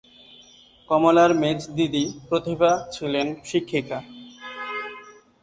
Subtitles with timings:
[0.89, 3.99] কমলার মেজ দিদি প্রতিভা ছিলেন শিক্ষিকা।